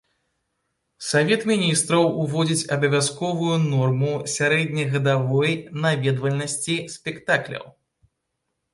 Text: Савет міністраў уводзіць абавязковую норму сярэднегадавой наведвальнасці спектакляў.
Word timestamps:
Савет 1.07 1.43
міністраў 1.51 2.03
уводзіць 2.23 2.65
абавязковую 2.77 3.55
норму 3.75 4.13
сярэднегадавой 4.39 5.57
наведвальнасці 5.87 6.83
спектакляў. 6.99 7.65